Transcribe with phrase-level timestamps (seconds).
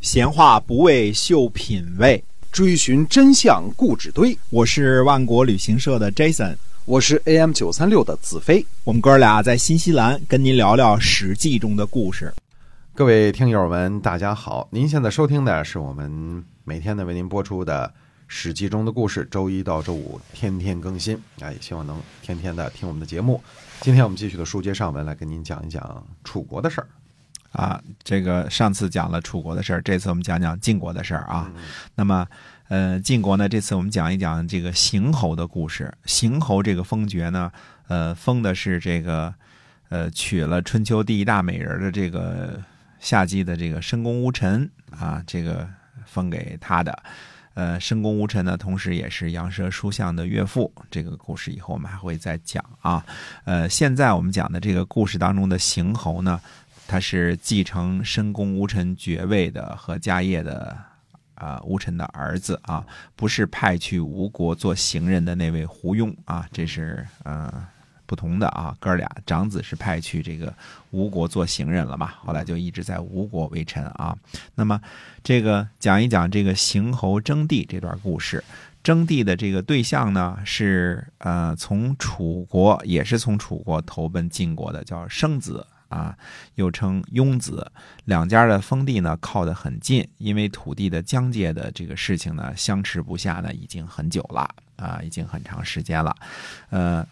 [0.00, 4.36] 闲话不为秀品味，追寻真相故纸堆。
[4.48, 8.64] 我是万国旅行社的 Jason，我是 AM 九三六的子飞。
[8.84, 12.32] 我们哥俩在新西兰跟您聊聊《史记》中的故事。
[12.94, 14.68] 各位听友们，大家好！
[14.70, 17.92] 您现在收听的是我们每天呢为您播出的
[18.28, 21.20] 《史记》中的故事，周一到周五天天更新。
[21.40, 23.42] 哎，希望能天天的听我们的节目。
[23.80, 26.86] 今天我们继续的书接上文，来跟您讲一讲楚国的事儿。
[27.52, 31.50] 啊，这个上次讲了楚国的事儿，这次我们讲讲晋国的事儿啊。
[31.94, 32.26] 那么，
[32.68, 35.92] 呃，晋国呢，这次我们讲一讲这个邢侯的故事。
[36.04, 37.50] 邢侯这个封爵呢，
[37.88, 39.34] 呃，封的是这个，
[39.88, 42.60] 呃，娶了春秋第一大美人的这个
[43.00, 45.66] 夏姬的这个申公乌臣啊，这个
[46.04, 47.02] 封给他的。
[47.54, 50.72] 呃，申公乌臣呢，同时也是杨蛇书相的岳父。
[50.90, 53.04] 这个故事以后我们还会再讲啊。
[53.44, 56.38] 呃，现在我们讲的这个故事当中的邢侯呢。
[56.88, 60.74] 他是继承申公乌臣爵位的和家业的
[61.34, 62.82] 啊乌臣的儿子啊，
[63.14, 67.52] 不是派去吴国做行人的那位胡庸啊，这是呃
[68.06, 68.74] 不同的啊。
[68.80, 70.50] 哥俩长子是派去这个
[70.90, 74.16] 吴国做行人了嘛，后来就一直在吴国为臣啊。
[74.54, 74.80] 那么
[75.22, 78.42] 这个讲一讲这个邢侯争地这段故事，
[78.82, 85.66] 争地的这个对象呢是呃从楚国也是从楚国投奔晋国的，叫生子。
[85.88, 86.16] 啊，
[86.54, 87.70] 又称雍子，
[88.04, 96.14] 两家的封地呢靠得很近，因为土地的疆界的这个事情呢相持不下呢已经很久了啊，已经很长时间了。
[96.70, 97.06] 呃，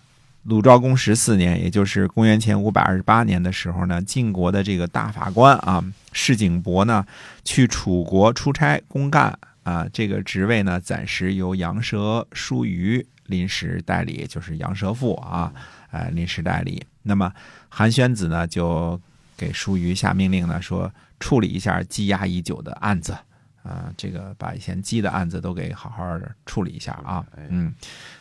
[0.44, 5.82] 鲁昭公十四年，也就是公元前五百二十八年的时候呢，晋国的这个大法官啊，
[6.12, 7.04] 士景伯呢
[7.44, 15.52] 去楚国出差公干啊，这个职位呢暂时由杨蛇叔虞临时代理，就是杨蛇父啊，
[15.96, 16.84] 呃，临时代理。
[17.02, 17.32] 那么
[17.68, 19.00] 韩宣子呢，就
[19.36, 23.16] 给舒瑜下命令呢，说处理一下积压已久的案子，
[23.62, 27.74] 啊，这个把以前积的案子都给好好处理一下啊，嗯，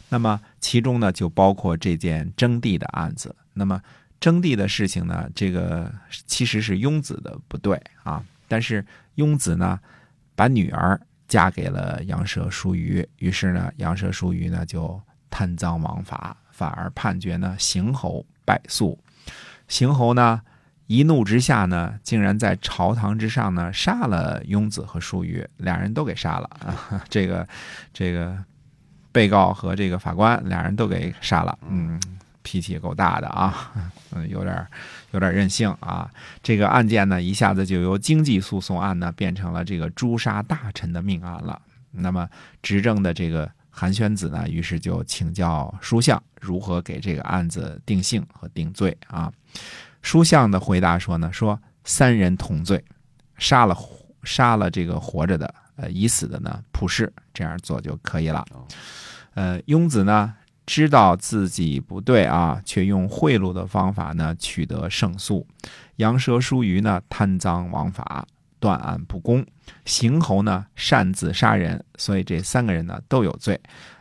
[0.08, 3.36] 那么其中呢，就包括这件征地的案子。
[3.54, 3.82] 那么
[4.20, 5.94] 征地的事情呢，这个
[6.26, 8.86] 其实是雍子的不对啊，但是
[9.16, 9.80] 雍子呢，
[10.36, 18.26] 把女儿嫁给了杨蛇叔虞，于是呢，杨蛇叔虞呢就贪赃枉法，反而判决呢邢侯。
[18.48, 18.96] 败诉，
[19.68, 20.40] 邢侯呢
[20.86, 27.02] 一怒之下呢，竟然在朝堂之上呢杀了雍子和叔虞，俩人都给杀了啊！
[27.10, 27.48] 这个
[27.92, 28.38] 这个
[29.12, 32.00] 被告和这个法官俩人都给杀了，嗯，
[32.44, 33.74] 脾气也够大的啊，
[34.14, 34.68] 嗯，有点
[35.10, 36.08] 有点任性啊！
[36.44, 41.60] 这个案件呢，一下子就由经济诉讼案呢变成了这个诛杀大臣的命案了。
[41.90, 42.30] 那么
[42.62, 43.50] 执政的这个。
[43.78, 49.30] 韩宣子呢，于是就请教书相如何给这个案子定性和定罪啊。
[50.02, 52.82] 书相的回答说呢，说三人同罪，
[53.38, 53.78] 杀了
[54.24, 58.46] 杀了这个活着的，呃，已死的呢，普世这样做就可以了。
[59.34, 60.34] 呃，雍子呢
[60.66, 65.46] 知道自己不对啊，却用贿赂的方法呢取得胜诉。
[65.98, 68.26] 羊蛇书鱼呢贪赃枉法。
[68.66, 69.46] 断案不公，
[69.86, 73.60] 邢侯呢擅自杀人，所以这三个人呢都有罪。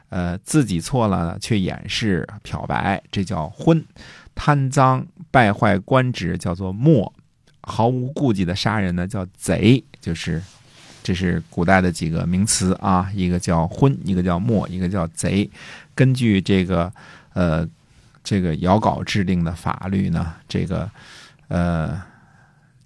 [0.08, 3.78] 呃，自己错了呢，却掩饰漂白，这叫昏；
[4.34, 7.12] 贪赃败坏官职，叫做没；
[7.60, 9.84] 毫无顾忌的杀人呢，叫贼。
[10.00, 10.40] 就是
[11.02, 15.50] 这是古代的几个名词啊，一个叫昏，一个叫没，一个叫贼。
[15.94, 16.90] 根据这个
[17.34, 17.68] 呃
[18.22, 20.90] 这个姚稿制定的法律呢，这个
[21.48, 22.00] 呃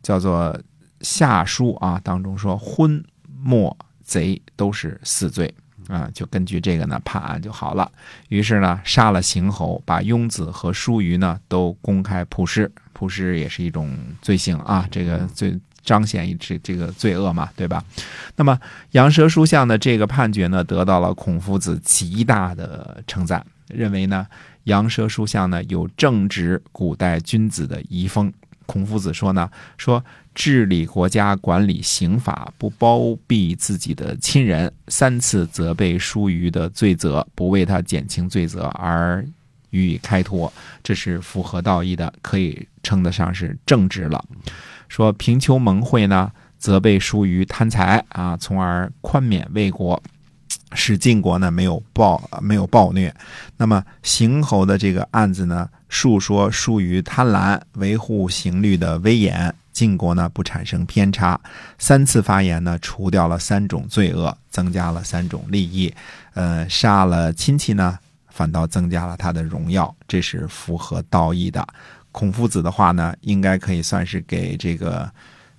[0.02, 0.58] 叫做。
[1.00, 3.02] 下书啊，当中说昏、
[3.42, 5.54] 没、贼都是死罪
[5.88, 7.90] 啊，就根据这个呢判案就好了。
[8.28, 17.82] 于是呢，杀了邢侯，把雍子和叔虞呢都公开曝尸，曝尸也是一种罪行啊，这个最彰显一这这个罪恶嘛，对吧？
[18.36, 18.58] 那么
[18.90, 24.26] 杨蛇书相的这个判决呢，得到了孔夫子极大的称赞，认为呢
[24.64, 28.32] 杨蛇书相呢有正直古代君子的遗风。
[28.68, 39.26] 孔夫子说呢，说治理国家、管理刑法，不包庇自己的亲人，三次责备疏虞的罪责，不为他减轻罪责而
[39.70, 44.22] 予以开脱，这是符合道义的，可以称得上是正直了。
[44.86, 50.02] 说平丘盟会呢，责备疏虞贪财啊，从而宽免魏国。
[50.72, 53.14] 使晋国呢没有暴没有暴虐，
[53.56, 61.40] 那么邢侯的这个案子呢，述说疏于贪婪，维护刑律的威严，晋国呢不产生偏差。
[61.78, 65.92] 三次发言呢，除掉了三种罪恶，增加了三种利益。
[66.34, 67.98] 呃，杀了亲戚呢，
[68.28, 71.66] 反倒增加了他的荣耀，这是符合道义的。
[72.12, 75.10] 孔夫子的话呢，应该可以算是给这个。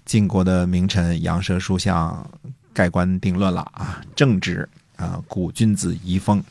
[0.05, 2.27] 晋国的名臣杨蛇书相
[2.73, 6.43] 盖棺定论了啊，正直啊，古君子遗风。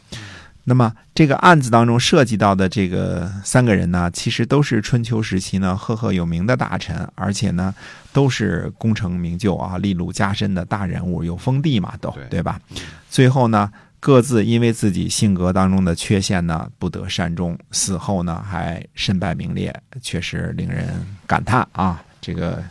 [0.64, 7.74] 那么这个案子当中涉及到的这个三个人呢，其实都是春秋时期呢赫赫有名的大臣，而且呢
[8.12, 12.60] 都是功成名就啊、立禄加身的大人物，有封地嘛，都对对吧？
[13.08, 20.86] 最后呢，各自因为自己性格当中的缺陷呢，不得善终，死后呢还身败名裂，确实令人
[21.26, 22.02] 感叹啊。
[22.20, 22.62] 这个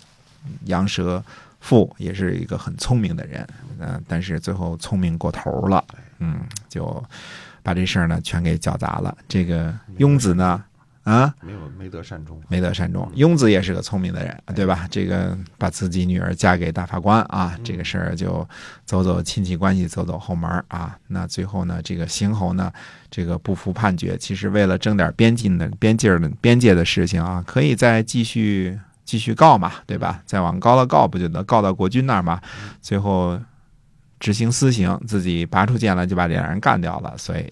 [0.66, 1.24] 杨蛇
[1.68, 3.46] 父也是一个很聪明的人，
[3.80, 5.84] 嗯、但是最后聪明过头了，
[6.20, 7.04] 嗯，就
[7.62, 9.18] 把这事儿呢全给搅砸了。
[9.28, 10.64] 这个庸子呢，
[11.04, 13.12] 啊，没有没得善终，没得善终。
[13.18, 14.88] 庸子也是个聪明的人，对吧？
[14.90, 18.48] 这个把自己女儿嫁给大法官啊，这个事儿就
[18.86, 20.98] 走走亲戚关系，走走后门啊。
[21.08, 22.72] 那最后呢，这个邢侯呢，
[23.12, 30.22] 这个不服判决，其实为了争点边境的边界的边界的事情啊，可以再继续继续告嘛，对吧？
[30.26, 32.42] 再往高了告，不就得告到国君那儿吗？
[32.82, 33.40] 最后
[34.20, 37.50] 执行私刑，自己拔出剑来就把这俩人干掉了，所以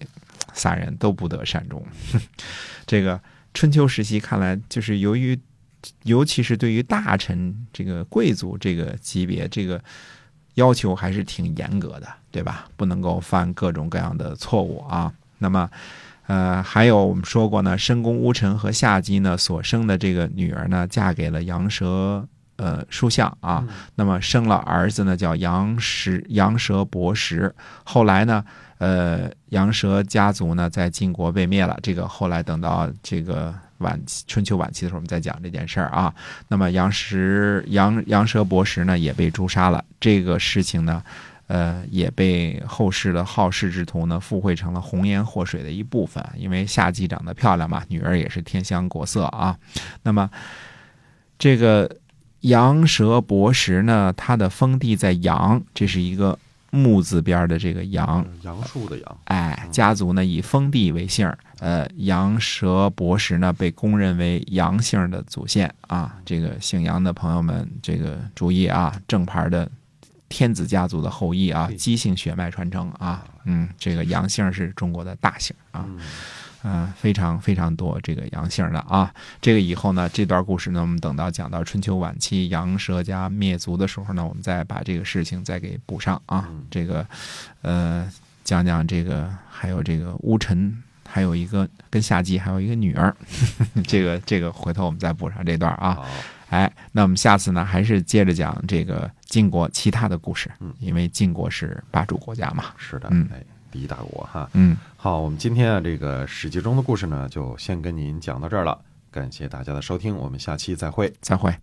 [0.52, 1.82] 仨人都不得善终。
[2.86, 3.18] 这个
[3.54, 5.38] 春秋时期看来，就是由于，
[6.02, 9.82] 尤其是对于大臣这个贵族这个级别，这个
[10.56, 12.68] 要求还是挺严格的，对吧？
[12.76, 15.10] 不能够犯各种各样的错误啊。
[15.38, 15.70] 那么，
[16.26, 22.26] 呃，还有我们说过呢，申公乌臣和夏姬呢所生的这个女儿呢，嫁给了杨蛇。
[22.58, 23.62] 呃，叔相啊，
[23.96, 27.54] 那么生了儿子呢，叫杨石杨蛇伯石。
[27.84, 28.42] 后来呢，
[28.78, 31.78] 呃，杨蛇家族呢在晋国被灭了。
[31.82, 36.14] 这个后来等到这个晚期春秋晚期的时候，我们再讲这件事儿啊。
[36.48, 39.84] 那么杨石杨杨蛇伯石呢也被诛杀了。
[40.00, 41.02] 这个事情呢，
[41.46, 46.24] 呃，也被后世的好事之徒呢附会成了红颜祸水的一部分。
[46.36, 49.56] 因为夏姬长得漂亮嘛，女儿也是天香国色啊。
[50.02, 50.30] 那么
[51.38, 51.90] 这个。
[52.42, 56.38] 羊蛇伯石呢，它的封地在阳，这是一个
[56.70, 66.16] 木字边的这个杨，杨树的杨，哎，家族呢以封地为姓儿，呃，羊蛇伯石呢被公认为杨姓的祖先啊。
[66.24, 69.68] 这个姓杨的朋友们，这个注意啊，正牌的
[70.28, 75.86] 天子家族的后裔啊，姬姓血脉传承啊，嗯，这个杨姓是中国的大姓啊。
[76.68, 86.48] 嗯、非常非常多这个杨姓的啊，这个以后呢，这段故事呢，我们等到讲到春秋晚期杨蛇家灭族的时候呢，我们再把这个事情再给补上啊。
[86.68, 87.06] 这个，
[87.62, 88.10] 呃，
[88.42, 93.14] 讲讲这个，还有这个乌臣，还有一个跟夏姬还有一个女儿，
[93.86, 96.00] 这个这个回头我们再补上这段啊。
[96.48, 102.64] 好，哎，那我们下次呢，还是接着讲这个晋国其他的故事嗯，因为晋国是霸主国家嘛。
[102.76, 104.48] 是的，嗯哎，第一大国哈。
[104.52, 108.78] 嗯，好，我们今天啊，这个《史记》中的故事呢，就先跟您讲到这儿了。
[109.10, 111.12] 感谢大家的收听，我们下期再会。
[111.20, 111.54] 再会。